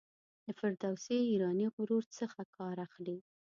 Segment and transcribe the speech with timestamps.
[0.45, 3.17] د فردوسي ایرانی غرور څخه کار اخلي.